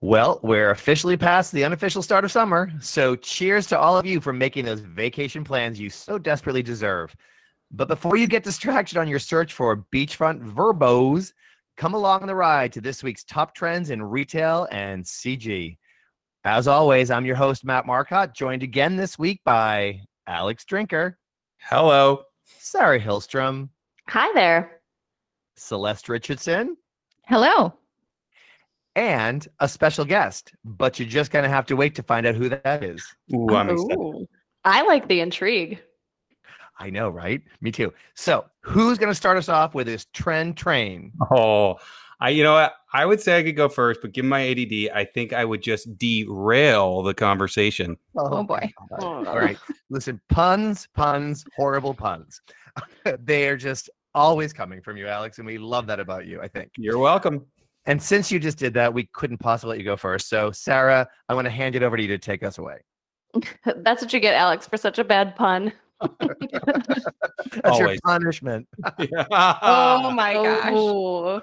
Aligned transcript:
Well, 0.00 0.38
we're 0.44 0.70
officially 0.70 1.16
past 1.16 1.50
the 1.50 1.64
unofficial 1.64 2.02
start 2.02 2.24
of 2.24 2.30
summer. 2.30 2.70
So, 2.80 3.16
cheers 3.16 3.66
to 3.66 3.78
all 3.78 3.98
of 3.98 4.06
you 4.06 4.20
for 4.20 4.32
making 4.32 4.64
those 4.64 4.78
vacation 4.78 5.42
plans 5.42 5.80
you 5.80 5.90
so 5.90 6.18
desperately 6.18 6.62
deserve. 6.62 7.16
But 7.72 7.88
before 7.88 8.16
you 8.16 8.28
get 8.28 8.44
distracted 8.44 8.96
on 8.96 9.08
your 9.08 9.18
search 9.18 9.52
for 9.52 9.84
beachfront 9.92 10.40
Vrbos, 10.54 11.32
come 11.76 11.94
along 11.94 12.26
the 12.26 12.34
ride 12.36 12.72
to 12.74 12.80
this 12.80 13.02
week's 13.02 13.24
top 13.24 13.56
trends 13.56 13.90
in 13.90 14.00
retail 14.00 14.68
and 14.70 15.04
CG. 15.04 15.76
As 16.44 16.68
always, 16.68 17.10
I'm 17.10 17.26
your 17.26 17.36
host, 17.36 17.64
Matt 17.64 17.84
Marcotte, 17.84 18.34
joined 18.34 18.62
again 18.62 18.94
this 18.94 19.18
week 19.18 19.40
by 19.44 20.00
Alex 20.28 20.64
Drinker. 20.64 21.18
Hello. 21.60 22.22
Sarah 22.44 23.00
Hillstrom. 23.00 23.68
Hi 24.06 24.32
there. 24.32 24.80
Celeste 25.56 26.08
Richardson. 26.08 26.76
Hello 27.26 27.74
and 28.98 29.46
a 29.60 29.68
special 29.68 30.04
guest, 30.04 30.52
but 30.64 30.98
you're 30.98 31.08
just 31.08 31.30
going 31.30 31.44
to 31.44 31.48
have 31.48 31.66
to 31.66 31.76
wait 31.76 31.94
to 31.94 32.02
find 32.02 32.26
out 32.26 32.34
who 32.34 32.48
that 32.48 32.82
is. 32.82 33.06
Ooh, 33.32 33.54
I'm 33.54 33.70
excited. 33.70 34.26
I 34.64 34.82
like 34.82 35.06
the 35.06 35.20
intrigue. 35.20 35.80
I 36.80 36.90
know, 36.90 37.08
right? 37.08 37.40
Me 37.60 37.70
too. 37.70 37.94
So, 38.14 38.44
who's 38.62 38.98
going 38.98 39.10
to 39.10 39.14
start 39.14 39.38
us 39.38 39.48
off 39.48 39.72
with 39.72 39.86
this 39.86 40.06
trend 40.12 40.56
train? 40.56 41.12
Oh, 41.30 41.76
I, 42.20 42.30
you 42.30 42.42
know 42.42 42.54
what? 42.54 42.74
I 42.92 43.06
would 43.06 43.20
say 43.20 43.38
I 43.38 43.44
could 43.44 43.54
go 43.54 43.68
first, 43.68 44.00
but 44.02 44.12
given 44.12 44.28
my 44.28 44.48
ADD, 44.48 44.90
I 44.92 45.04
think 45.04 45.32
I 45.32 45.44
would 45.44 45.62
just 45.62 45.96
derail 45.96 47.02
the 47.02 47.14
conversation. 47.14 47.96
Oh, 48.16 48.28
oh 48.38 48.42
boy. 48.42 48.72
All 48.98 49.22
right. 49.22 49.58
Listen, 49.90 50.20
puns, 50.28 50.88
puns, 50.94 51.44
horrible 51.56 51.94
puns. 51.94 52.40
they 53.20 53.46
are 53.46 53.56
just 53.56 53.90
always 54.12 54.52
coming 54.52 54.82
from 54.82 54.96
you, 54.96 55.06
Alex, 55.06 55.38
and 55.38 55.46
we 55.46 55.58
love 55.58 55.86
that 55.86 56.00
about 56.00 56.26
you, 56.26 56.40
I 56.40 56.48
think. 56.48 56.72
You're 56.76 56.98
welcome. 56.98 57.46
And 57.88 58.00
since 58.02 58.30
you 58.30 58.38
just 58.38 58.58
did 58.58 58.74
that, 58.74 58.92
we 58.92 59.08
couldn't 59.14 59.38
possibly 59.38 59.70
let 59.70 59.78
you 59.78 59.84
go 59.84 59.96
first. 59.96 60.28
So, 60.28 60.52
Sarah, 60.52 61.08
I 61.30 61.34
want 61.34 61.46
to 61.46 61.50
hand 61.50 61.74
it 61.74 61.82
over 61.82 61.96
to 61.96 62.02
you 62.02 62.08
to 62.08 62.18
take 62.18 62.42
us 62.42 62.58
away. 62.58 62.76
That's 63.64 64.02
what 64.02 64.12
you 64.12 64.20
get, 64.20 64.34
Alex, 64.34 64.68
for 64.68 64.76
such 64.76 64.98
a 64.98 65.04
bad 65.04 65.34
pun. 65.34 65.72
That's 66.20 67.64
Always. 67.64 67.80
your 67.80 67.98
punishment. 68.04 68.68
oh 69.32 70.10
my 70.14 70.34
gosh. 70.34 70.72
Oh. 70.74 71.42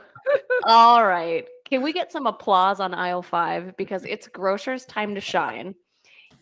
All 0.65 1.05
right. 1.05 1.47
Can 1.65 1.81
we 1.81 1.91
get 1.91 2.11
some 2.11 2.27
applause 2.27 2.79
on 2.79 2.93
aisle 2.93 3.23
five? 3.23 3.75
Because 3.75 4.05
it's 4.05 4.27
grocers' 4.27 4.85
time 4.85 5.15
to 5.15 5.21
shine. 5.21 5.73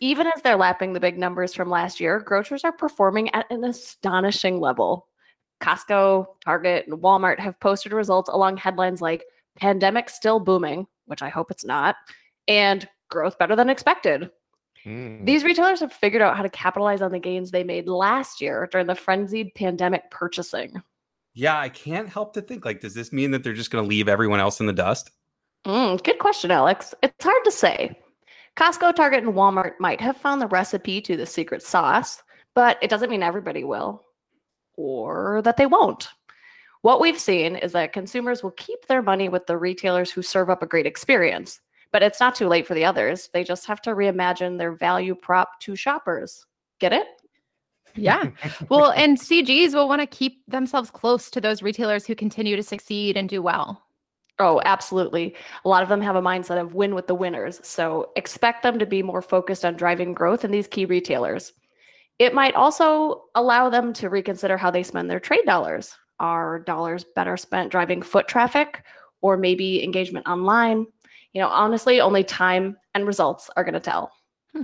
Even 0.02 0.28
as 0.28 0.42
they're 0.42 0.58
lapping 0.58 0.92
the 0.92 1.00
big 1.00 1.18
numbers 1.18 1.54
from 1.54 1.70
last 1.70 2.02
year, 2.02 2.20
grocers 2.20 2.66
are 2.66 2.74
performing 2.74 3.34
at 3.34 3.50
an 3.50 3.64
astonishing 3.64 4.60
level. 4.60 5.08
Costco, 5.62 6.26
Target, 6.44 6.88
and 6.88 7.02
Walmart 7.02 7.40
have 7.40 7.58
posted 7.62 7.94
results 7.94 8.28
along 8.28 8.58
headlines 8.58 9.02
like 9.02 9.24
pandemic 9.58 10.10
still 10.10 10.40
booming, 10.40 10.88
which 11.06 11.22
I 11.22 11.30
hope 11.30 11.52
it's 11.52 11.66
not, 11.66 11.96
and 12.48 12.88
growth 13.10 13.38
better 13.38 13.56
than 13.56 13.70
expected. 13.70 14.30
Mm. 14.86 15.26
These 15.26 15.44
retailers 15.44 15.80
have 15.80 15.94
figured 15.94 16.22
out 16.22 16.36
how 16.36 16.44
to 16.44 16.50
capitalize 16.50 17.02
on 17.02 17.12
the 17.12 17.20
gains 17.20 17.52
they 17.52 17.64
made 17.64 17.88
last 17.88 18.42
year 18.42 18.68
during 18.72 18.88
the 18.88 18.96
frenzied 18.96 19.54
pandemic 19.56 20.10
purchasing. 20.12 20.82
Yeah, 21.34 21.58
I 21.58 21.70
can't 21.70 22.10
help 22.10 22.34
to 22.34 22.42
think 22.42 22.66
like, 22.66 22.82
does 22.82 22.94
this 22.94 23.14
mean 23.14 23.32
that 23.32 23.44
they're 23.44 23.54
just 23.54 23.72
going 23.72 23.84
to 23.84 23.88
leave 23.88 24.08
everyone 24.08 24.40
else 24.40 24.60
in 24.60 24.66
the 24.66 24.74
dust? 24.74 25.12
Mm, 25.66 26.04
good 26.04 26.20
question, 26.20 26.52
Alex. 26.52 26.94
It's 27.02 27.24
hard 27.24 27.44
to 27.46 27.52
say. 27.52 27.98
Costco, 28.58 28.94
Target, 28.96 29.24
and 29.24 29.34
Walmart 29.34 29.74
might 29.80 30.02
have 30.02 30.18
found 30.18 30.42
the 30.42 30.48
recipe 30.48 31.02
to 31.02 31.18
the 31.18 31.26
secret 31.26 31.64
sauce, 31.64 32.22
but 32.54 32.78
it 32.84 32.90
doesn't 32.90 33.10
mean 33.10 33.24
everybody 33.24 33.64
will 33.64 34.04
or 34.76 35.42
that 35.44 35.58
they 35.58 35.66
won't. 35.66 36.10
What 36.84 37.00
we've 37.00 37.20
seen 37.20 37.56
is 37.56 37.72
that 37.72 37.94
consumers 37.94 38.44
will 38.44 38.52
keep 38.52 38.88
their 38.88 39.02
money 39.02 39.30
with 39.30 39.48
the 39.48 39.58
retailers 39.58 40.12
who 40.12 40.22
serve 40.22 40.50
up 40.50 40.62
a 40.62 40.68
great 40.68 40.86
experience, 40.86 41.62
but 41.94 42.04
it's 42.04 42.20
not 42.20 42.36
too 42.36 42.50
late 42.50 42.68
for 42.68 42.74
the 42.74 42.84
others. 42.84 43.30
They 43.32 43.46
just 43.46 43.66
have 43.68 43.82
to 43.84 43.92
reimagine 43.92 44.58
their 44.58 44.74
value 44.74 45.16
prop 45.16 45.62
to 45.62 45.78
shoppers. 45.78 46.46
Get 46.80 46.92
it? 46.92 47.08
Yeah. 47.96 48.32
Well, 48.70 48.92
and 48.92 49.18
CGs 49.18 49.74
will 49.74 49.88
want 49.88 50.02
to 50.02 50.08
keep 50.08 50.44
themselves 50.50 50.92
close 50.92 51.30
to 51.30 51.40
those 51.40 51.64
retailers 51.64 52.06
who 52.06 52.16
continue 52.16 52.58
to 52.58 52.64
succeed 52.64 53.16
and 53.16 53.30
do 53.30 53.42
well. 53.42 53.82
Oh, 54.40 54.62
absolutely. 54.66 55.38
A 55.64 55.70
lot 55.70 55.84
of 55.84 55.90
them 55.90 56.02
have 56.02 56.18
a 56.18 56.22
mindset 56.22 56.60
of 56.60 56.74
win 56.74 56.96
with 56.96 57.08
the 57.08 57.16
winners. 57.16 57.62
So 57.66 58.12
expect 58.18 58.62
them 58.62 58.78
to 58.80 58.86
be 58.86 59.02
more 59.02 59.22
focused 59.22 59.64
on 59.64 59.78
driving 59.78 60.14
growth 60.14 60.44
in 60.44 60.52
these 60.52 60.68
key 60.68 60.84
retailers. 60.84 61.54
It 62.20 62.34
might 62.34 62.56
also 62.56 63.24
allow 63.36 63.70
them 63.70 63.94
to 63.94 64.10
reconsider 64.10 64.58
how 64.58 64.70
they 64.70 64.84
spend 64.84 65.10
their 65.10 65.22
trade 65.22 65.46
dollars 65.46 65.96
are 66.20 66.60
dollars 66.60 67.06
better 67.16 67.38
spent 67.38 67.72
driving 67.72 68.02
foot 68.02 68.28
traffic 68.28 68.84
or 69.22 69.38
maybe 69.38 69.84
engagement 69.84 70.28
online? 70.28 70.86
You 71.34 71.42
know, 71.42 71.48
honestly, 71.48 72.00
only 72.00 72.24
time 72.24 72.78
and 72.94 73.08
results 73.08 73.50
are 73.56 73.64
going 73.64 73.74
to 73.74 73.80
tell. 73.80 74.12
Hmm. 74.54 74.64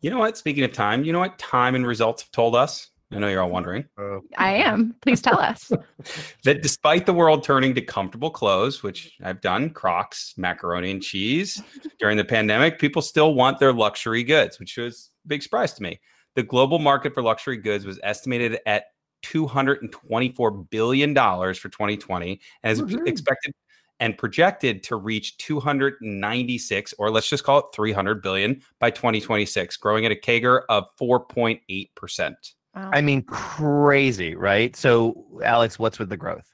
You 0.00 0.10
know 0.10 0.18
what? 0.18 0.36
Speaking 0.36 0.64
of 0.64 0.72
time, 0.72 1.04
you 1.04 1.12
know 1.12 1.20
what 1.20 1.38
time 1.38 1.74
and 1.74 1.86
results 1.86 2.22
have 2.22 2.32
told 2.32 2.56
us? 2.56 2.90
I 3.12 3.18
know 3.18 3.28
you're 3.28 3.42
all 3.42 3.50
wondering. 3.50 3.84
Uh, 3.98 4.18
I 4.38 4.54
am. 4.54 4.94
Please 5.02 5.20
tell 5.20 5.38
us. 5.38 5.70
that 6.44 6.62
despite 6.62 7.04
the 7.04 7.12
world 7.12 7.44
turning 7.44 7.74
to 7.74 7.82
comfortable 7.82 8.30
clothes, 8.30 8.82
which 8.82 9.12
I've 9.22 9.40
done, 9.40 9.70
Crocs, 9.70 10.34
macaroni 10.36 10.90
and 10.90 11.02
cheese 11.02 11.62
during 11.98 12.16
the 12.16 12.24
pandemic, 12.24 12.78
people 12.78 13.02
still 13.02 13.34
want 13.34 13.58
their 13.58 13.72
luxury 13.72 14.24
goods, 14.24 14.58
which 14.58 14.78
was 14.78 15.10
a 15.24 15.28
big 15.28 15.42
surprise 15.42 15.74
to 15.74 15.82
me. 15.82 16.00
The 16.34 16.42
global 16.42 16.78
market 16.78 17.12
for 17.12 17.22
luxury 17.22 17.58
goods 17.58 17.84
was 17.84 18.00
estimated 18.02 18.60
at 18.64 18.86
$224 19.22 20.70
billion 20.70 21.14
for 21.14 21.68
2020 21.68 22.40
and 22.62 22.72
is 22.72 22.82
mm-hmm. 22.82 23.06
expected 23.06 23.52
and 24.00 24.18
projected 24.18 24.82
to 24.82 24.96
reach 24.96 25.36
296 25.38 26.94
or 26.98 27.10
let's 27.10 27.28
just 27.28 27.44
call 27.44 27.60
it 27.60 27.66
300 27.72 28.20
billion 28.20 28.60
by 28.80 28.90
2026 28.90 29.76
growing 29.76 30.04
at 30.04 30.10
a 30.10 30.16
CAGR 30.16 30.62
of 30.68 30.84
4.8%. 31.00 32.34
Wow. 32.74 32.90
I 32.92 33.00
mean 33.00 33.22
crazy, 33.22 34.34
right? 34.34 34.74
So 34.74 35.26
Alex, 35.44 35.78
what's 35.78 35.98
with 35.98 36.08
the 36.08 36.16
growth? 36.16 36.52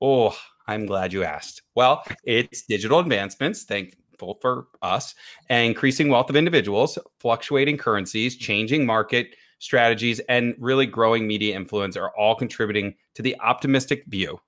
Oh, 0.00 0.36
I'm 0.66 0.86
glad 0.86 1.12
you 1.12 1.22
asked. 1.22 1.62
Well, 1.76 2.02
it's 2.24 2.62
digital 2.62 2.98
advancements, 2.98 3.62
thankful 3.62 4.38
for 4.40 4.66
us, 4.82 5.14
and 5.48 5.66
increasing 5.66 6.08
wealth 6.08 6.30
of 6.30 6.36
individuals, 6.36 6.98
fluctuating 7.20 7.76
currencies, 7.76 8.36
changing 8.36 8.86
market 8.86 9.36
strategies, 9.62 10.18
and 10.28 10.56
really 10.58 10.86
growing 10.86 11.24
media 11.24 11.54
influence 11.54 11.96
are 11.96 12.10
all 12.16 12.34
contributing 12.34 12.94
to 13.14 13.22
the 13.22 13.38
optimistic 13.38 14.04
view. 14.06 14.40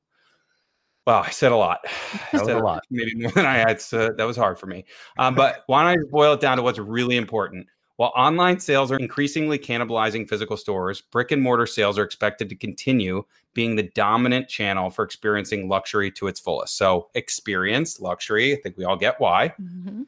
Wow, 1.07 1.21
I 1.21 1.31
said 1.31 1.53
a 1.53 1.57
lot. 1.57 1.87
That 2.33 2.41
was 2.41 2.49
a 2.49 2.59
lot. 2.59 2.83
Maybe 2.91 3.15
more 3.15 3.31
than 3.31 3.47
I 3.47 3.59
had. 3.59 3.81
So 3.81 4.11
that 4.11 4.25
was 4.25 4.37
hard 4.37 4.59
for 4.59 4.67
me. 4.67 4.85
Um, 5.17 5.37
but 5.37 5.63
why 5.69 5.85
don't 5.85 6.01
I 6.01 6.11
boil 6.11 6.33
it 6.33 6.41
down 6.41 6.57
to 6.57 6.65
what's 6.65 6.81
really 6.81 7.17
important? 7.17 7.69
While 7.97 8.13
online 8.17 8.59
sales 8.59 8.91
are 8.91 8.99
increasingly 8.99 9.57
cannibalizing 9.57 10.29
physical 10.29 10.57
stores, 10.57 11.01
brick 11.01 11.31
and 11.31 11.41
mortar 11.41 11.67
sales 11.67 11.97
are 11.97 12.03
expected 12.03 12.49
to 12.49 12.57
continue 12.57 13.23
being 13.53 13.77
the 13.77 13.85
dominant 13.95 14.49
channel 14.49 14.91
for 14.91 15.05
experiencing 15.05 15.69
luxury 15.69 16.11
to 16.13 16.27
its 16.27 16.41
fullest. 16.41 16.77
So, 16.77 17.09
experience 17.15 18.01
luxury, 18.01 18.53
I 18.53 18.57
think 18.61 18.77
we 18.77 18.85
all 18.85 18.97
get 18.97 19.21
why. 19.21 19.55
Mm-hmm. 19.61 20.03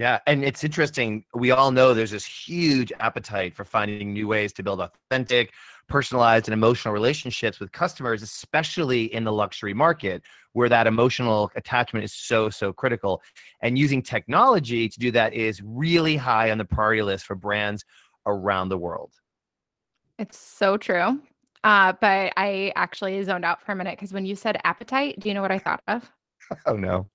Yeah, 0.00 0.18
and 0.26 0.42
it's 0.42 0.64
interesting. 0.64 1.26
We 1.34 1.50
all 1.50 1.72
know 1.72 1.92
there's 1.92 2.12
this 2.12 2.24
huge 2.24 2.90
appetite 3.00 3.54
for 3.54 3.66
finding 3.66 4.14
new 4.14 4.26
ways 4.26 4.50
to 4.54 4.62
build 4.62 4.80
authentic, 4.80 5.52
personalized, 5.88 6.48
and 6.48 6.54
emotional 6.54 6.94
relationships 6.94 7.60
with 7.60 7.70
customers, 7.72 8.22
especially 8.22 9.12
in 9.12 9.24
the 9.24 9.32
luxury 9.32 9.74
market 9.74 10.22
where 10.54 10.70
that 10.70 10.86
emotional 10.86 11.50
attachment 11.54 12.02
is 12.02 12.14
so, 12.14 12.48
so 12.48 12.72
critical. 12.72 13.20
And 13.60 13.76
using 13.76 14.00
technology 14.00 14.88
to 14.88 14.98
do 14.98 15.10
that 15.10 15.34
is 15.34 15.60
really 15.62 16.16
high 16.16 16.50
on 16.50 16.56
the 16.56 16.64
priority 16.64 17.02
list 17.02 17.26
for 17.26 17.34
brands 17.34 17.84
around 18.24 18.70
the 18.70 18.78
world. 18.78 19.12
It's 20.18 20.38
so 20.38 20.78
true. 20.78 21.20
Uh, 21.62 21.92
but 22.00 22.32
I 22.38 22.72
actually 22.74 23.22
zoned 23.22 23.44
out 23.44 23.60
for 23.60 23.72
a 23.72 23.76
minute 23.76 23.98
because 23.98 24.14
when 24.14 24.24
you 24.24 24.34
said 24.34 24.58
appetite, 24.64 25.20
do 25.20 25.28
you 25.28 25.34
know 25.34 25.42
what 25.42 25.52
I 25.52 25.58
thought 25.58 25.82
of? 25.86 26.10
Oh, 26.64 26.74
no. 26.74 27.06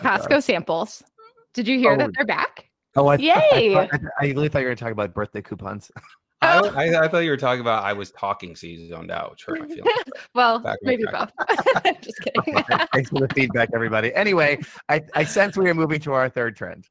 Costco 0.00 0.42
samples. 0.42 1.04
Did 1.56 1.68
you 1.68 1.78
hear 1.78 1.92
oh, 1.92 1.96
that 1.96 2.10
they're 2.14 2.26
back? 2.26 2.68
Oh, 2.96 3.06
I, 3.06 3.16
yay! 3.16 3.74
I, 3.74 3.84
I, 3.84 3.88
I, 4.20 4.26
really 4.26 4.50
thought 4.50 4.58
you 4.58 4.66
were 4.66 4.68
going 4.68 4.76
to 4.76 4.84
talk 4.84 4.92
about 4.92 5.14
birthday 5.14 5.40
coupons. 5.40 5.90
Oh. 6.42 6.70
I, 6.76 7.04
I, 7.04 7.08
thought 7.08 7.20
you 7.20 7.30
were 7.30 7.38
talking 7.38 7.62
about 7.62 7.82
I 7.82 7.94
was 7.94 8.10
talking, 8.10 8.54
so 8.54 8.66
you 8.66 8.86
zoned 8.88 9.10
out, 9.10 9.30
which 9.30 9.44
hurt 9.44 9.58
my 9.58 9.66
feelings. 9.66 9.88
well, 10.34 10.62
maybe 10.82 11.04
both. 11.10 11.32
Just 12.02 12.20
kidding. 12.20 12.62
Thanks 12.92 13.08
for 13.08 13.20
the 13.20 13.28
feedback, 13.34 13.70
everybody. 13.74 14.14
Anyway, 14.14 14.58
I, 14.90 15.02
I 15.14 15.24
sense 15.24 15.56
we 15.56 15.68
are 15.70 15.74
moving 15.74 15.98
to 16.00 16.12
our 16.12 16.28
third 16.28 16.54
trend. 16.54 16.88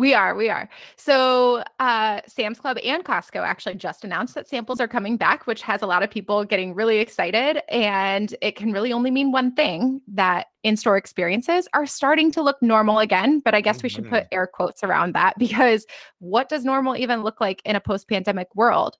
We 0.00 0.14
are, 0.14 0.34
we 0.34 0.48
are. 0.48 0.66
So, 0.96 1.62
uh, 1.78 2.22
Sam's 2.26 2.58
Club 2.58 2.78
and 2.82 3.04
Costco 3.04 3.46
actually 3.46 3.74
just 3.74 4.02
announced 4.02 4.34
that 4.34 4.48
samples 4.48 4.80
are 4.80 4.88
coming 4.88 5.18
back, 5.18 5.46
which 5.46 5.60
has 5.60 5.82
a 5.82 5.86
lot 5.86 6.02
of 6.02 6.10
people 6.10 6.42
getting 6.46 6.74
really 6.74 7.00
excited. 7.00 7.60
And 7.68 8.34
it 8.40 8.56
can 8.56 8.72
really 8.72 8.94
only 8.94 9.10
mean 9.10 9.30
one 9.30 9.54
thing 9.54 10.00
that 10.08 10.46
in 10.62 10.78
store 10.78 10.96
experiences 10.96 11.68
are 11.74 11.84
starting 11.84 12.32
to 12.32 12.40
look 12.40 12.62
normal 12.62 12.98
again. 12.98 13.40
But 13.40 13.54
I 13.54 13.60
guess 13.60 13.82
we 13.82 13.90
should 13.90 14.08
put 14.08 14.24
mm-hmm. 14.24 14.34
air 14.34 14.46
quotes 14.46 14.82
around 14.82 15.14
that 15.16 15.34
because 15.38 15.84
what 16.18 16.48
does 16.48 16.64
normal 16.64 16.96
even 16.96 17.22
look 17.22 17.38
like 17.38 17.60
in 17.66 17.76
a 17.76 17.80
post 17.80 18.08
pandemic 18.08 18.48
world? 18.54 18.96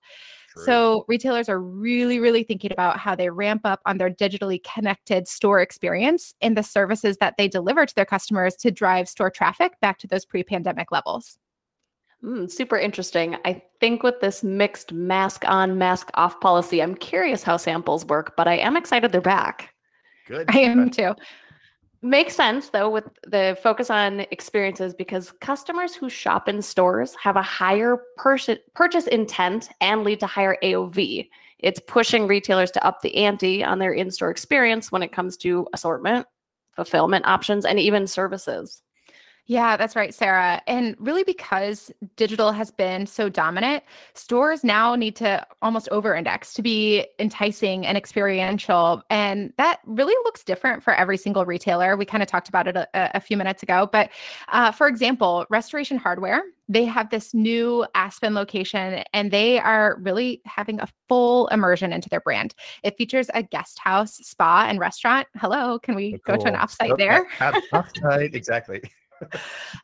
True. 0.51 0.65
So 0.65 1.05
retailers 1.07 1.47
are 1.47 1.59
really, 1.59 2.19
really 2.19 2.43
thinking 2.43 2.73
about 2.73 2.97
how 2.97 3.15
they 3.15 3.29
ramp 3.29 3.61
up 3.63 3.79
on 3.85 3.97
their 3.97 4.09
digitally 4.09 4.61
connected 4.63 5.27
store 5.27 5.61
experience 5.61 6.33
and 6.41 6.57
the 6.57 6.63
services 6.63 7.17
that 7.17 7.35
they 7.37 7.47
deliver 7.47 7.85
to 7.85 7.95
their 7.95 8.05
customers 8.05 8.55
to 8.57 8.69
drive 8.69 9.07
store 9.07 9.29
traffic 9.29 9.79
back 9.79 9.97
to 9.99 10.07
those 10.07 10.25
pre-pandemic 10.25 10.91
levels. 10.91 11.37
Mm, 12.21 12.51
super 12.51 12.77
interesting. 12.77 13.37
I 13.45 13.63
think 13.79 14.03
with 14.03 14.19
this 14.19 14.43
mixed 14.43 14.91
mask 14.91 15.43
on, 15.47 15.77
mask 15.77 16.09
off 16.15 16.39
policy, 16.41 16.81
I'm 16.81 16.95
curious 16.95 17.43
how 17.43 17.55
samples 17.55 18.05
work, 18.05 18.35
but 18.35 18.47
I 18.47 18.57
am 18.57 18.75
excited 18.75 19.13
they're 19.13 19.21
back. 19.21 19.73
Good. 20.27 20.47
I 20.49 20.59
am 20.59 20.89
too. 20.89 21.15
Makes 22.03 22.35
sense 22.35 22.69
though 22.69 22.89
with 22.89 23.03
the 23.27 23.55
focus 23.61 23.91
on 23.91 24.21
experiences 24.31 24.93
because 24.93 25.31
customers 25.39 25.93
who 25.93 26.09
shop 26.09 26.49
in 26.49 26.59
stores 26.63 27.15
have 27.15 27.35
a 27.35 27.43
higher 27.43 27.97
purchase 28.17 28.57
purchase 28.73 29.05
intent 29.05 29.69
and 29.81 30.03
lead 30.03 30.19
to 30.21 30.25
higher 30.25 30.57
AOV. 30.63 31.29
It's 31.59 31.79
pushing 31.87 32.25
retailers 32.25 32.71
to 32.71 32.83
up 32.83 33.01
the 33.01 33.15
ante 33.15 33.63
on 33.63 33.77
their 33.77 33.93
in-store 33.93 34.31
experience 34.31 34.91
when 34.91 35.03
it 35.03 35.11
comes 35.11 35.37
to 35.37 35.67
assortment, 35.73 36.25
fulfillment 36.75 37.27
options, 37.27 37.65
and 37.65 37.79
even 37.79 38.07
services. 38.07 38.81
Yeah, 39.51 39.75
that's 39.75 39.97
right, 39.97 40.13
Sarah. 40.13 40.61
And 40.65 40.95
really, 40.97 41.25
because 41.25 41.91
digital 42.15 42.53
has 42.53 42.71
been 42.71 43.05
so 43.05 43.27
dominant, 43.27 43.83
stores 44.13 44.63
now 44.63 44.95
need 44.95 45.17
to 45.17 45.45
almost 45.61 45.89
over 45.91 46.15
index 46.15 46.53
to 46.53 46.61
be 46.61 47.05
enticing 47.19 47.85
and 47.85 47.97
experiential. 47.97 49.03
And 49.09 49.51
that 49.57 49.81
really 49.85 50.15
looks 50.23 50.45
different 50.45 50.81
for 50.83 50.93
every 50.93 51.17
single 51.17 51.45
retailer. 51.45 51.97
We 51.97 52.05
kind 52.05 52.23
of 52.23 52.29
talked 52.29 52.47
about 52.47 52.69
it 52.69 52.77
a, 52.77 52.87
a 52.93 53.19
few 53.19 53.35
minutes 53.35 53.61
ago. 53.61 53.89
But 53.91 54.11
uh, 54.53 54.71
for 54.71 54.87
example, 54.87 55.45
Restoration 55.49 55.97
Hardware, 55.97 56.43
they 56.69 56.85
have 56.85 57.09
this 57.09 57.33
new 57.33 57.85
Aspen 57.93 58.33
location 58.33 59.03
and 59.11 59.31
they 59.31 59.59
are 59.59 59.97
really 59.99 60.41
having 60.45 60.79
a 60.79 60.87
full 61.09 61.47
immersion 61.47 61.91
into 61.91 62.07
their 62.07 62.21
brand. 62.21 62.55
It 62.83 62.95
features 62.95 63.29
a 63.33 63.43
guest 63.43 63.79
house, 63.79 64.13
spa, 64.13 64.67
and 64.69 64.79
restaurant. 64.79 65.27
Hello, 65.35 65.77
can 65.77 65.95
we 65.95 66.21
go 66.25 66.37
to 66.37 66.47
an 66.47 66.55
offsite 66.55 66.91
Okay, 66.91 67.05
there? 67.05 67.27
Offsite, 67.73 68.33
exactly. 68.33 68.81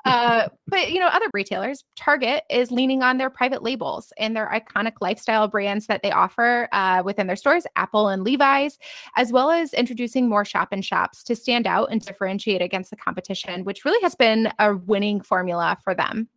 Uh, 0.06 0.48
but 0.68 0.92
you 0.92 1.00
know, 1.00 1.08
other 1.08 1.28
retailers, 1.34 1.84
Target 1.96 2.44
is 2.50 2.72
leaning 2.72 3.04
on 3.04 3.18
their 3.18 3.30
private 3.30 3.64
labels 3.64 4.12
and 4.18 4.36
their 4.36 4.48
iconic 4.48 4.94
lifestyle 5.02 5.48
brands 5.48 5.88
that 5.88 6.02
they 6.04 6.12
offer 6.12 6.68
uh, 6.72 7.02
within 7.06 7.28
their 7.28 7.36
stores, 7.36 7.66
Apple 7.76 8.10
and 8.10 8.24
Levi's, 8.24 8.78
as 9.16 9.32
well 9.32 9.52
as 9.52 9.74
introducing 9.74 10.30
more 10.30 10.46
shop 10.46 10.70
and 10.72 10.84
shops 10.84 11.24
to 11.24 11.36
stand 11.36 11.68
out 11.68 11.90
and 11.92 12.02
differentiate 12.02 12.62
against 12.62 12.90
the 12.90 12.96
competition, 12.96 13.64
which 13.64 13.86
really 13.86 14.02
has 14.02 14.16
been 14.16 14.52
a 14.60 14.76
winning 14.76 15.22
formula 15.22 15.78
for 15.84 15.94
them. 15.94 16.28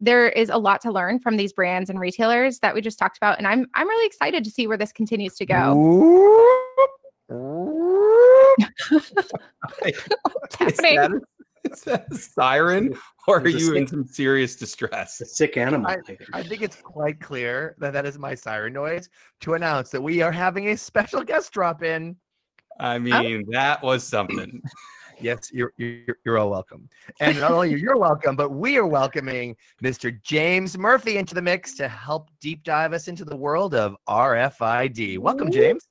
There 0.00 0.28
is 0.28 0.48
a 0.50 0.58
lot 0.58 0.80
to 0.82 0.92
learn 0.92 1.18
from 1.20 1.36
these 1.36 1.52
brands 1.52 1.88
and 1.88 1.98
retailers 1.98 2.58
that 2.60 2.74
we 2.74 2.80
just 2.80 2.98
talked 2.98 3.16
about, 3.16 3.38
and 3.38 3.46
I'm 3.46 3.66
I'm 3.74 3.88
really 3.88 4.06
excited 4.06 4.44
to 4.44 4.50
see 4.50 4.66
where 4.66 4.76
this 4.76 4.92
continues 4.92 5.34
to 5.36 5.46
go. 5.46 5.74
What's 8.90 10.56
happening? 10.56 11.20
Is 11.64 11.82
that, 11.82 12.06
a, 12.10 12.12
is 12.12 12.12
that 12.12 12.12
a 12.12 12.16
siren 12.16 12.96
or 13.26 13.38
are 13.38 13.40
There's 13.40 13.54
a 13.54 13.58
you 13.58 13.74
in 13.74 13.86
some 13.86 14.04
serious 14.04 14.56
distress? 14.56 15.20
a 15.20 15.26
sick 15.26 15.56
animal. 15.56 15.86
I 15.90 16.00
think. 16.00 16.20
I 16.32 16.42
think 16.42 16.62
it's 16.62 16.76
quite 16.76 17.20
clear 17.20 17.74
that 17.78 17.92
that 17.92 18.06
is 18.06 18.18
my 18.18 18.34
siren 18.34 18.72
noise 18.72 19.08
to 19.40 19.54
announce 19.54 19.90
that 19.90 20.00
we 20.00 20.22
are 20.22 20.32
having 20.32 20.70
a 20.70 20.76
special 20.76 21.22
guest 21.22 21.52
drop 21.52 21.82
in. 21.82 22.16
I 22.80 22.98
mean, 22.98 23.44
that 23.50 23.82
was 23.82 24.04
something. 24.04 24.62
Yes, 25.20 25.50
you're, 25.52 25.72
you're 25.76 26.18
you're 26.24 26.38
all 26.38 26.50
welcome. 26.50 26.88
And 27.20 27.38
not 27.38 27.52
only 27.52 27.74
you're 27.74 27.96
welcome, 27.96 28.34
but 28.34 28.50
we 28.50 28.76
are 28.78 28.86
welcoming 28.86 29.56
Mr. 29.82 30.20
James 30.22 30.76
Murphy 30.76 31.18
into 31.18 31.34
the 31.34 31.40
mix 31.40 31.74
to 31.76 31.88
help 31.88 32.30
deep 32.40 32.64
dive 32.64 32.92
us 32.92 33.06
into 33.08 33.24
the 33.24 33.36
world 33.36 33.74
of 33.74 33.96
RFID. 34.08 35.18
Welcome, 35.18 35.52
James. 35.52 35.86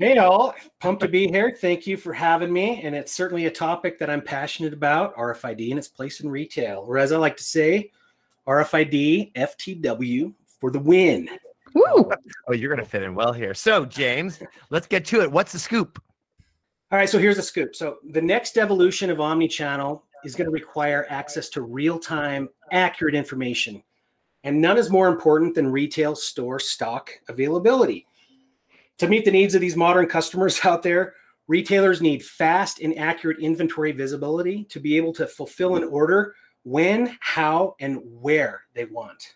Hey, 0.00 0.18
all. 0.18 0.54
Pumped 0.80 1.02
to 1.02 1.08
be 1.08 1.28
here. 1.28 1.56
Thank 1.60 1.86
you 1.86 1.96
for 1.96 2.12
having 2.12 2.52
me. 2.52 2.82
And 2.82 2.96
it's 2.96 3.12
certainly 3.12 3.46
a 3.46 3.50
topic 3.50 3.96
that 4.00 4.10
I'm 4.10 4.20
passionate 4.20 4.72
about 4.72 5.16
RFID 5.16 5.70
and 5.70 5.78
its 5.78 5.86
place 5.86 6.18
in 6.18 6.28
retail. 6.28 6.84
Or 6.86 6.98
as 6.98 7.12
I 7.12 7.16
like 7.16 7.36
to 7.36 7.44
say, 7.44 7.92
RFID 8.48 9.32
FTW 9.34 10.34
for 10.58 10.72
the 10.72 10.80
win. 10.80 11.28
Woo! 11.74 12.10
Oh, 12.48 12.52
you're 12.52 12.74
gonna 12.74 12.84
fit 12.84 13.02
in 13.02 13.14
well 13.14 13.32
here. 13.32 13.54
So, 13.54 13.84
James, 13.84 14.40
let's 14.70 14.88
get 14.88 15.04
to 15.06 15.22
it. 15.22 15.30
What's 15.30 15.52
the 15.52 15.60
scoop? 15.60 16.02
All 16.90 16.98
right, 16.98 17.08
so 17.08 17.18
here's 17.18 17.36
the 17.36 17.42
scoop. 17.42 17.74
So 17.74 17.98
the 18.10 18.22
next 18.22 18.58
evolution 18.58 19.10
of 19.10 19.18
omnichannel 19.18 20.02
is 20.24 20.34
going 20.34 20.46
to 20.46 20.52
require 20.52 21.06
access 21.08 21.48
to 21.50 21.62
real-time, 21.62 22.48
accurate 22.72 23.14
information. 23.14 23.82
And 24.44 24.60
none 24.60 24.78
is 24.78 24.90
more 24.90 25.08
important 25.08 25.54
than 25.54 25.72
retail 25.72 26.14
store 26.14 26.60
stock 26.60 27.10
availability. 27.28 28.06
To 28.98 29.08
meet 29.08 29.24
the 29.24 29.30
needs 29.30 29.54
of 29.54 29.60
these 29.60 29.76
modern 29.76 30.06
customers 30.06 30.60
out 30.64 30.82
there, 30.82 31.14
retailers 31.48 32.00
need 32.00 32.24
fast 32.24 32.80
and 32.80 32.96
accurate 32.98 33.40
inventory 33.40 33.92
visibility 33.92 34.64
to 34.64 34.80
be 34.80 34.96
able 34.96 35.12
to 35.14 35.26
fulfill 35.26 35.76
an 35.76 35.84
order 35.84 36.34
when, 36.62 37.16
how, 37.20 37.74
and 37.80 38.00
where 38.04 38.62
they 38.74 38.84
want. 38.84 39.34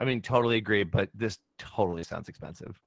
I 0.00 0.04
mean, 0.04 0.22
totally 0.22 0.56
agree, 0.56 0.84
but 0.84 1.08
this 1.14 1.38
totally 1.58 2.04
sounds 2.04 2.28
expensive. 2.28 2.78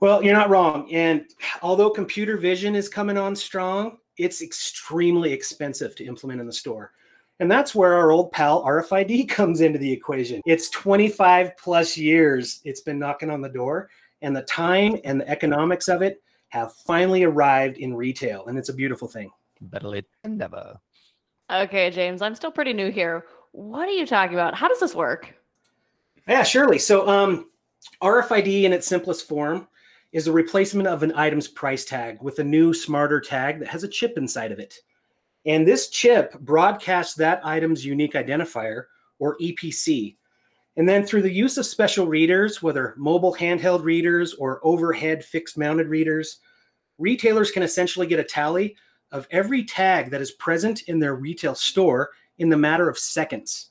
Well, 0.00 0.22
you're 0.22 0.34
not 0.34 0.48
wrong. 0.48 0.92
And 0.92 1.26
although 1.60 1.90
computer 1.90 2.36
vision 2.36 2.74
is 2.74 2.88
coming 2.88 3.18
on 3.18 3.34
strong, 3.34 3.98
it's 4.16 4.42
extremely 4.42 5.32
expensive 5.32 5.94
to 5.96 6.04
implement 6.04 6.40
in 6.40 6.46
the 6.46 6.52
store. 6.52 6.92
And 7.40 7.50
that's 7.50 7.74
where 7.74 7.94
our 7.94 8.10
old 8.10 8.32
pal 8.32 8.64
RFID 8.64 9.28
comes 9.28 9.60
into 9.60 9.78
the 9.78 9.90
equation. 9.90 10.40
It's 10.46 10.70
25 10.70 11.56
plus 11.56 11.96
years 11.96 12.60
it's 12.64 12.80
been 12.80 12.98
knocking 12.98 13.30
on 13.30 13.40
the 13.40 13.48
door, 13.48 13.90
and 14.22 14.34
the 14.34 14.42
time 14.42 14.96
and 15.04 15.20
the 15.20 15.28
economics 15.28 15.88
of 15.88 16.02
it 16.02 16.22
have 16.48 16.74
finally 16.86 17.24
arrived 17.24 17.78
in 17.78 17.94
retail. 17.94 18.46
And 18.46 18.58
it's 18.58 18.68
a 18.68 18.74
beautiful 18.74 19.08
thing. 19.08 19.30
Better 19.60 19.88
late 19.88 20.04
than 20.22 20.38
never. 20.38 20.78
Okay, 21.50 21.90
James, 21.90 22.22
I'm 22.22 22.34
still 22.34 22.50
pretty 22.50 22.72
new 22.72 22.90
here. 22.90 23.24
What 23.52 23.88
are 23.88 23.92
you 23.92 24.06
talking 24.06 24.34
about? 24.34 24.54
How 24.54 24.68
does 24.68 24.80
this 24.80 24.94
work? 24.94 25.34
Yeah, 26.26 26.42
surely. 26.42 26.78
So, 26.78 27.08
um, 27.08 27.50
RFID 28.02 28.64
in 28.64 28.72
its 28.72 28.86
simplest 28.86 29.26
form 29.26 29.66
is 30.12 30.26
a 30.26 30.32
replacement 30.32 30.88
of 30.88 31.02
an 31.02 31.12
item's 31.12 31.48
price 31.48 31.84
tag 31.84 32.18
with 32.22 32.38
a 32.38 32.44
new, 32.44 32.74
smarter 32.74 33.20
tag 33.20 33.58
that 33.58 33.68
has 33.68 33.84
a 33.84 33.88
chip 33.88 34.16
inside 34.16 34.52
of 34.52 34.58
it. 34.58 34.74
And 35.46 35.66
this 35.66 35.88
chip 35.88 36.38
broadcasts 36.40 37.14
that 37.14 37.44
item's 37.44 37.84
unique 37.84 38.14
identifier, 38.14 38.84
or 39.18 39.36
EPC. 39.38 40.16
And 40.78 40.88
then 40.88 41.04
through 41.04 41.22
the 41.22 41.32
use 41.32 41.58
of 41.58 41.66
special 41.66 42.06
readers, 42.06 42.62
whether 42.62 42.94
mobile 42.96 43.34
handheld 43.34 43.82
readers 43.82 44.32
or 44.34 44.60
overhead 44.62 45.24
fixed 45.24 45.58
mounted 45.58 45.88
readers, 45.88 46.38
retailers 46.98 47.50
can 47.50 47.64
essentially 47.64 48.06
get 48.06 48.20
a 48.20 48.24
tally 48.24 48.76
of 49.10 49.26
every 49.32 49.64
tag 49.64 50.10
that 50.10 50.20
is 50.20 50.30
present 50.32 50.82
in 50.82 51.00
their 51.00 51.16
retail 51.16 51.56
store 51.56 52.10
in 52.38 52.48
the 52.48 52.56
matter 52.56 52.88
of 52.88 52.96
seconds. 52.96 53.70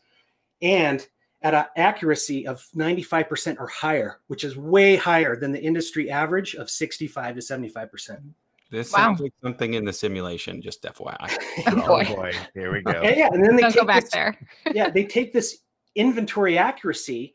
And 0.62 1.08
at 1.44 1.54
an 1.54 1.66
accuracy 1.78 2.46
of 2.46 2.66
95% 2.76 3.58
or 3.60 3.68
higher, 3.68 4.20
which 4.28 4.44
is 4.44 4.58
way 4.58 4.98
higher 4.98 5.38
than 5.38 5.54
the 5.54 5.62
industry 5.64 6.12
average 6.12 6.56
of 6.56 6.70
65 6.70 7.36
to 7.36 7.42
75%. 7.42 8.20
This 8.70 8.92
Wow. 8.92 8.98
sounds 8.98 9.22
like 9.22 9.32
something 9.42 9.76
in 9.76 9.86
the 9.86 9.94
simulation, 9.94 10.62
just 10.62 10.84
FYI. 10.84 11.32
Oh, 11.68 11.84
Oh 11.84 11.88
boy. 11.88 12.04
boy, 12.04 12.34
here 12.54 12.74
we 12.74 12.82
go. 12.82 13.02
And 13.02 13.16
yeah, 13.16 13.30
and 13.32 13.42
then 13.46 13.56
they 13.56 13.62
Don't 13.62 13.76
go 13.76 13.86
back 13.86 14.04
this, 14.04 14.12
there. 14.12 14.38
yeah, 14.74 14.90
they 14.90 15.06
take 15.06 15.32
this 15.32 15.60
inventory 15.98 16.58
accuracy 16.58 17.34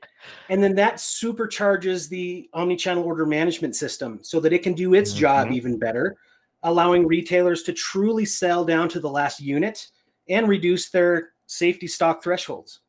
and 0.48 0.62
then 0.62 0.74
that 0.76 0.94
supercharges 0.94 2.08
the 2.08 2.48
omnichannel 2.54 3.04
order 3.04 3.26
management 3.26 3.74
system 3.76 4.20
so 4.22 4.38
that 4.40 4.52
it 4.52 4.62
can 4.62 4.72
do 4.72 4.94
its 4.94 5.12
job 5.12 5.48
Mhm. 5.48 5.54
even 5.54 5.78
better, 5.78 6.16
allowing 6.62 7.06
retailers 7.06 7.62
to 7.64 7.72
truly 7.72 8.24
sell 8.24 8.64
down 8.64 8.88
to 8.90 9.00
the 9.00 9.10
last 9.10 9.40
unit 9.40 9.88
and 10.28 10.48
reduce 10.48 10.90
their 10.90 11.32
safety 11.46 11.86
stock 11.88 12.22
thresholds. 12.22 12.80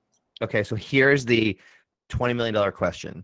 Okay, 0.42 0.64
so 0.64 0.76
here's 0.76 1.26
the 1.26 1.58
$20 2.10 2.36
million 2.36 2.72
question. 2.72 3.24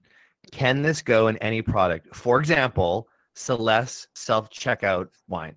Can 0.52 0.82
this 0.82 1.02
go 1.04 1.28
in 1.28 1.38
any 1.38 1.62
product? 1.62 2.16
For 2.16 2.40
example, 2.40 3.08
Celeste 3.36 4.08
self 4.16 4.50
checkout 4.50 5.10
wine. 5.28 5.56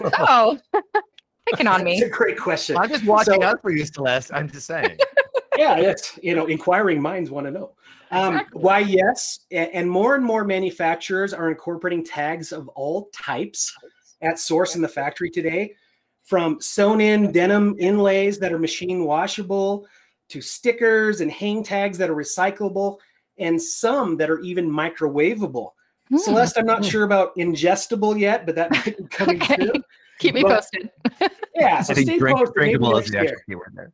Oh, 0.00 0.58
picking 1.50 1.66
on 1.66 1.82
me. 1.82 1.94
It's 1.98 2.06
a 2.06 2.08
great 2.08 2.38
question. 2.38 2.76
I'm 2.76 2.88
just 2.88 3.04
watching 3.04 3.42
So- 3.42 3.42
out 3.42 3.60
for 3.60 3.70
you, 3.72 3.84
Celeste. 3.84 4.30
I'm 4.32 4.48
just 4.48 4.66
saying. 4.66 4.96
yeah, 5.56 5.76
it's 5.76 6.18
you 6.22 6.34
know, 6.34 6.46
inquiring 6.46 7.00
minds 7.00 7.30
want 7.30 7.46
to 7.46 7.50
know. 7.50 7.72
Um, 8.10 8.34
Exactly. 8.34 8.62
Why, 8.62 8.78
yes, 8.80 9.40
and 9.50 9.90
more 9.90 10.14
and 10.14 10.24
more 10.24 10.44
manufacturers 10.44 11.32
are 11.34 11.50
incorporating 11.50 12.04
tags 12.04 12.52
of 12.52 12.68
all 12.68 13.10
types 13.12 13.74
at 14.22 14.38
source 14.38 14.76
in 14.76 14.82
the 14.82 14.88
factory 14.88 15.30
today, 15.30 15.74
from 16.22 16.60
sewn-in 16.60 17.32
denim 17.32 17.74
inlays 17.78 18.38
that 18.38 18.52
are 18.52 18.58
machine 18.58 19.04
washable, 19.04 19.86
to 20.28 20.40
stickers 20.40 21.20
and 21.20 21.30
hang 21.30 21.62
tags 21.62 21.98
that 21.98 22.08
are 22.08 22.14
recyclable, 22.14 22.98
and 23.38 23.60
some 23.60 24.16
that 24.16 24.30
are 24.30 24.38
even 24.40 24.70
microwavable. 24.70 25.70
Hmm. 26.08 26.18
Celeste, 26.18 26.58
I'm 26.58 26.66
not 26.66 26.84
sure 26.84 27.04
about 27.04 27.34
ingestible 27.36 28.18
yet, 28.18 28.46
but 28.46 28.54
that 28.54 28.70
might 28.70 28.96
be 28.96 29.04
coming 29.04 29.42
Okay. 29.42 29.56
soon. 29.56 29.84
Keep 30.20 30.34
me 30.36 30.42
But- 30.42 30.60
posted. 30.60 30.90
Yeah, 31.56 31.82
so 31.82 31.92
I 31.92 31.94
think 31.96 32.08
stay 32.08 32.18
drink, 32.18 32.36
close. 32.38 32.48
maybe 32.54 32.70
drinkable 32.72 32.96
is 32.98 33.06
the 33.06 33.12
year 33.14 33.22
actual 33.24 33.40
keyword 33.46 33.72
there. 33.74 33.92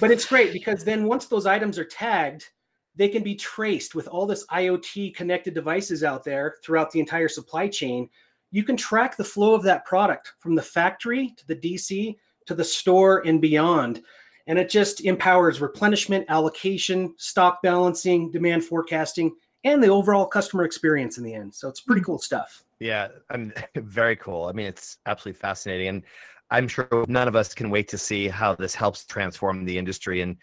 But 0.00 0.10
it's 0.10 0.26
great 0.26 0.52
because 0.52 0.84
then 0.84 1.04
once 1.04 1.26
those 1.26 1.46
items 1.46 1.78
are 1.78 1.84
tagged 1.84 2.48
they 2.96 3.08
can 3.08 3.22
be 3.22 3.34
traced 3.34 3.94
with 3.94 4.06
all 4.08 4.26
this 4.26 4.46
IoT 4.46 5.14
connected 5.14 5.54
devices 5.54 6.04
out 6.04 6.24
there 6.24 6.56
throughout 6.62 6.90
the 6.90 7.00
entire 7.00 7.28
supply 7.28 7.68
chain. 7.68 8.08
You 8.50 8.62
can 8.62 8.76
track 8.76 9.16
the 9.16 9.24
flow 9.24 9.54
of 9.54 9.62
that 9.64 9.84
product 9.84 10.34
from 10.38 10.54
the 10.54 10.62
factory 10.62 11.34
to 11.36 11.46
the 11.46 11.56
DC 11.56 12.16
to 12.46 12.54
the 12.54 12.64
store 12.64 13.26
and 13.26 13.40
beyond. 13.40 14.02
And 14.46 14.58
it 14.58 14.68
just 14.68 15.00
empowers 15.00 15.60
replenishment, 15.60 16.26
allocation, 16.28 17.14
stock 17.16 17.62
balancing, 17.62 18.30
demand 18.30 18.64
forecasting, 18.64 19.34
and 19.64 19.82
the 19.82 19.88
overall 19.88 20.26
customer 20.26 20.64
experience 20.64 21.16
in 21.16 21.24
the 21.24 21.34
end. 21.34 21.54
So 21.54 21.68
it's 21.68 21.80
pretty 21.80 22.02
hmm. 22.02 22.06
cool 22.06 22.18
stuff. 22.18 22.62
Yeah, 22.78 23.08
I'm 23.30 23.52
very 23.76 24.16
cool. 24.16 24.44
I 24.44 24.52
mean, 24.52 24.66
it's 24.66 24.98
absolutely 25.06 25.40
fascinating, 25.40 25.88
and 25.88 26.02
I'm 26.50 26.68
sure 26.68 27.04
none 27.08 27.28
of 27.28 27.36
us 27.36 27.54
can 27.54 27.70
wait 27.70 27.88
to 27.88 27.98
see 27.98 28.28
how 28.28 28.54
this 28.54 28.74
helps 28.74 29.04
transform 29.04 29.64
the 29.64 29.78
industry. 29.78 30.20
And 30.20 30.36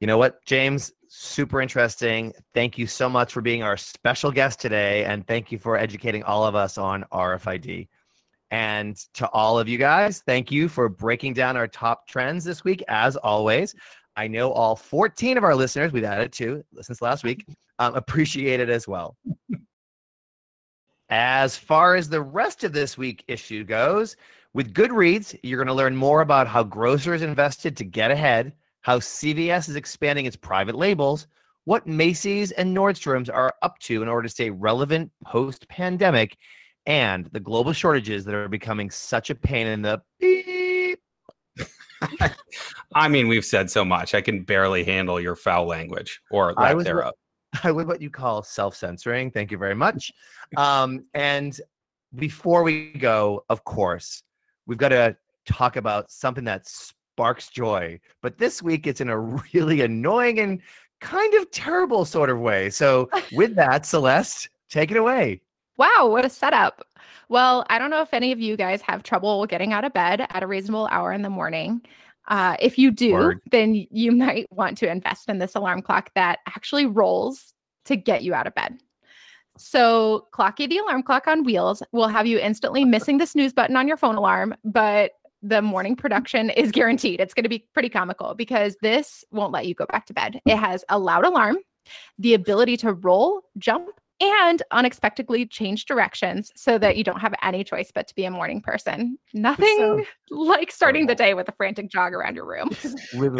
you 0.00 0.06
know 0.06 0.18
what, 0.18 0.44
James, 0.44 0.92
super 1.08 1.60
interesting. 1.60 2.32
Thank 2.54 2.78
you 2.78 2.86
so 2.86 3.08
much 3.08 3.32
for 3.32 3.40
being 3.40 3.62
our 3.62 3.76
special 3.76 4.30
guest 4.30 4.60
today, 4.60 5.04
and 5.04 5.26
thank 5.26 5.52
you 5.52 5.58
for 5.58 5.76
educating 5.76 6.22
all 6.22 6.44
of 6.44 6.54
us 6.54 6.78
on 6.78 7.04
RFID. 7.12 7.88
And 8.50 8.96
to 9.14 9.28
all 9.28 9.58
of 9.58 9.68
you 9.68 9.78
guys, 9.78 10.22
thank 10.26 10.50
you 10.50 10.68
for 10.68 10.88
breaking 10.88 11.34
down 11.34 11.56
our 11.56 11.68
top 11.68 12.08
trends 12.08 12.44
this 12.44 12.64
week, 12.64 12.82
as 12.88 13.16
always. 13.16 13.74
I 14.16 14.26
know 14.26 14.52
all 14.52 14.74
14 14.74 15.38
of 15.38 15.44
our 15.44 15.54
listeners, 15.54 15.92
we've 15.92 16.04
added 16.04 16.32
two 16.32 16.64
since 16.80 17.00
last 17.00 17.22
week, 17.22 17.46
um, 17.78 17.94
appreciate 17.94 18.60
it 18.60 18.68
as 18.68 18.88
well. 18.88 19.16
As 21.10 21.56
far 21.56 21.96
as 21.96 22.08
the 22.08 22.22
rest 22.22 22.62
of 22.62 22.72
this 22.72 22.96
week 22.96 23.24
issue 23.26 23.64
goes, 23.64 24.16
with 24.54 24.72
Goodreads, 24.74 25.38
you're 25.42 25.58
going 25.58 25.68
to 25.68 25.74
learn 25.74 25.96
more 25.96 26.20
about 26.20 26.46
how 26.46 26.62
grocers 26.62 27.22
invested 27.22 27.76
to 27.76 27.84
get 27.84 28.10
ahead, 28.10 28.52
how 28.82 28.98
CVS 28.98 29.68
is 29.68 29.76
expanding 29.76 30.26
its 30.26 30.36
private 30.36 30.76
labels, 30.76 31.26
what 31.64 31.86
Macy's 31.86 32.52
and 32.52 32.76
Nordstrom's 32.76 33.28
are 33.28 33.54
up 33.62 33.78
to 33.80 34.02
in 34.02 34.08
order 34.08 34.22
to 34.22 34.28
stay 34.28 34.50
relevant 34.50 35.10
post 35.24 35.68
pandemic, 35.68 36.36
and 36.86 37.28
the 37.32 37.40
global 37.40 37.72
shortages 37.72 38.24
that 38.24 38.34
are 38.34 38.48
becoming 38.48 38.90
such 38.90 39.30
a 39.30 39.34
pain 39.34 39.66
in 39.66 39.82
the 39.82 40.00
beep. 40.18 41.00
I 42.94 43.08
mean, 43.08 43.28
we've 43.28 43.44
said 43.44 43.70
so 43.70 43.84
much. 43.84 44.14
I 44.14 44.20
can 44.20 44.42
barely 44.42 44.84
handle 44.84 45.20
your 45.20 45.36
foul 45.36 45.66
language 45.66 46.20
or 46.30 46.54
I 46.58 46.68
lack 46.68 46.76
was- 46.76 46.84
thereof. 46.84 47.14
I 47.64 47.70
would 47.70 47.86
what 47.86 48.00
you 48.00 48.10
call 48.10 48.42
self-censoring. 48.42 49.30
Thank 49.30 49.50
you 49.50 49.58
very 49.58 49.74
much. 49.74 50.12
Um, 50.56 51.04
and 51.14 51.56
before 52.16 52.64
we 52.64 52.90
go, 52.94 53.44
of 53.48 53.62
course, 53.62 54.24
we've 54.66 54.78
got 54.78 54.88
to 54.88 55.16
talk 55.46 55.76
about 55.76 56.10
something 56.10 56.42
that 56.42 56.66
sparks 56.66 57.50
joy. 57.50 58.00
But 58.20 58.36
this 58.36 58.60
week, 58.60 58.88
it's 58.88 59.00
in 59.00 59.10
a 59.10 59.18
really 59.54 59.82
annoying 59.82 60.40
and 60.40 60.60
kind 61.00 61.34
of 61.34 61.48
terrible 61.52 62.04
sort 62.04 62.30
of 62.30 62.40
way. 62.40 62.68
So, 62.68 63.08
with 63.32 63.54
that, 63.54 63.86
Celeste, 63.86 64.48
take 64.68 64.90
it 64.90 64.96
away. 64.96 65.40
Wow, 65.76 66.08
what 66.10 66.24
a 66.24 66.28
setup. 66.28 66.84
Well, 67.28 67.64
I 67.70 67.78
don't 67.78 67.90
know 67.90 68.02
if 68.02 68.12
any 68.12 68.32
of 68.32 68.40
you 68.40 68.56
guys 68.56 68.82
have 68.82 69.04
trouble 69.04 69.46
getting 69.46 69.72
out 69.72 69.84
of 69.84 69.92
bed 69.92 70.26
at 70.30 70.42
a 70.42 70.46
reasonable 70.46 70.88
hour 70.90 71.12
in 71.12 71.22
the 71.22 71.30
morning. 71.30 71.80
Uh, 72.28 72.56
if 72.60 72.78
you 72.78 72.90
do, 72.90 73.12
Word. 73.12 73.40
then 73.50 73.74
you 73.90 74.12
might 74.26 74.46
want 74.52 74.78
to 74.78 74.90
invest 74.90 75.28
in 75.28 75.38
this 75.38 75.54
alarm 75.54 75.82
clock 75.82 76.10
that 76.14 76.40
actually 76.46 76.86
rolls 76.86 77.54
to 77.86 77.96
get 77.96 78.22
you 78.22 78.34
out 78.34 78.46
of 78.46 78.54
bed. 78.54 78.78
So, 79.56 80.26
Clocky, 80.32 80.68
the 80.68 80.78
alarm 80.78 81.02
clock 81.02 81.26
on 81.26 81.44
wheels, 81.44 81.82
will 81.92 82.08
have 82.08 82.26
you 82.26 82.38
instantly 82.38 82.84
missing 82.84 83.18
the 83.18 83.26
snooze 83.26 83.52
button 83.52 83.76
on 83.76 83.88
your 83.88 83.96
phone 83.96 84.14
alarm, 84.14 84.54
but 84.64 85.12
the 85.42 85.60
morning 85.60 85.96
production 85.96 86.50
is 86.50 86.70
guaranteed. 86.70 87.20
It's 87.20 87.34
going 87.34 87.44
to 87.44 87.50
be 87.50 87.66
pretty 87.72 87.88
comical 87.88 88.34
because 88.34 88.76
this 88.82 89.24
won't 89.32 89.52
let 89.52 89.66
you 89.66 89.74
go 89.74 89.86
back 89.86 90.06
to 90.06 90.14
bed. 90.14 90.40
It 90.46 90.56
has 90.56 90.84
a 90.88 90.98
loud 90.98 91.24
alarm, 91.24 91.58
the 92.18 92.34
ability 92.34 92.76
to 92.78 92.92
roll, 92.92 93.42
jump, 93.58 93.88
and 94.20 94.62
unexpectedly 94.70 95.46
change 95.46 95.86
directions 95.86 96.52
so 96.54 96.76
that 96.78 96.96
you 96.96 97.04
don't 97.04 97.20
have 97.20 97.34
any 97.42 97.64
choice 97.64 97.90
but 97.92 98.06
to 98.08 98.14
be 98.14 98.24
a 98.24 98.30
morning 98.30 98.60
person. 98.60 99.18
Nothing 99.32 100.04
like 100.30 100.70
starting 100.70 101.06
the 101.06 101.14
day 101.14 101.34
with 101.34 101.48
a 101.48 101.52
frantic 101.52 101.90
jog 101.90 102.12
around 102.12 102.34
your 102.34 102.46
room. 102.46 102.70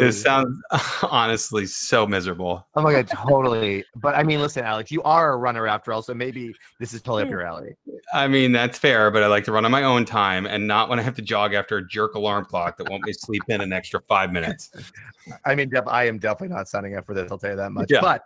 This 0.01 0.21
sounds 0.21 0.57
honestly 1.03 1.65
so 1.65 2.07
miserable. 2.07 2.67
Oh 2.75 2.81
my 2.81 2.91
god, 2.91 3.07
totally. 3.07 3.83
But 3.95 4.15
I 4.15 4.23
mean, 4.23 4.39
listen, 4.41 4.63
Alex, 4.63 4.91
you 4.91 5.01
are 5.03 5.33
a 5.33 5.37
runner 5.37 5.67
after 5.67 5.93
all, 5.93 6.01
so 6.01 6.13
maybe 6.13 6.53
this 6.79 6.93
is 6.93 7.01
totally 7.01 7.23
up 7.23 7.27
hmm. 7.27 7.33
your 7.33 7.45
alley. 7.45 7.75
I 8.13 8.27
mean, 8.27 8.51
that's 8.51 8.77
fair, 8.77 9.11
but 9.11 9.23
I 9.23 9.27
like 9.27 9.43
to 9.45 9.51
run 9.51 9.65
on 9.65 9.71
my 9.71 9.83
own 9.83 10.05
time 10.05 10.45
and 10.45 10.67
not 10.67 10.89
when 10.89 10.99
I 10.99 11.01
have 11.03 11.15
to 11.15 11.21
jog 11.21 11.53
after 11.53 11.77
a 11.77 11.87
jerk 11.87 12.15
alarm 12.15 12.45
clock 12.45 12.77
that 12.77 12.89
won't 12.89 13.01
let 13.01 13.07
me 13.07 13.13
sleep 13.13 13.43
in 13.47 13.61
an 13.61 13.73
extra 13.73 13.99
five 14.01 14.31
minutes. 14.31 14.69
I 15.45 15.55
mean, 15.55 15.69
def- 15.69 15.87
I 15.87 16.07
am 16.07 16.19
definitely 16.19 16.55
not 16.55 16.67
signing 16.67 16.95
up 16.95 17.05
for 17.05 17.13
this. 17.13 17.31
I'll 17.31 17.37
tell 17.37 17.51
you 17.51 17.55
that 17.55 17.71
much. 17.71 17.89
Yeah. 17.89 18.01
But 18.01 18.23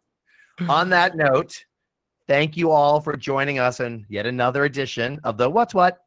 on 0.70 0.90
that 0.90 1.16
note, 1.16 1.66
thank 2.28 2.58
you 2.58 2.72
all 2.72 3.00
for 3.02 3.16
joining 3.16 3.60
us 3.60 3.80
in 3.80 4.06
yet 4.10 4.26
another 4.26 4.66
edition 4.66 5.20
of 5.24 5.38
the 5.38 5.50
What's 5.50 5.74
What. 5.74 6.00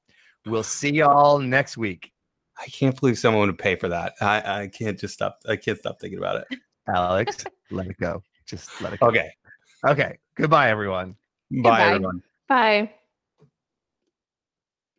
We'll 0.46 0.62
see 0.62 0.90
y'all 0.90 1.38
next 1.38 1.76
week. 1.76 2.12
I 2.60 2.66
can't 2.66 2.98
believe 2.98 3.18
someone 3.18 3.46
would 3.46 3.58
pay 3.58 3.76
for 3.76 3.88
that. 3.88 4.14
I, 4.20 4.62
I 4.62 4.68
can't 4.68 4.98
just 4.98 5.14
stop. 5.14 5.38
I 5.48 5.56
can't 5.56 5.78
stop 5.78 6.00
thinking 6.00 6.18
about 6.18 6.44
it. 6.50 6.58
Alex, 6.88 7.44
let 7.70 7.87
it 7.87 7.96
go. 7.98 8.22
Just 8.46 8.80
let 8.80 8.92
it 8.92 9.00
go. 9.00 9.06
Okay. 9.08 9.30
Okay. 9.87 10.18
Goodbye, 10.34 10.70
everyone. 10.70 11.14
Bye, 11.50 11.56
Goodbye. 11.56 11.87
everyone. 11.92 12.22
Bye. 12.48 12.90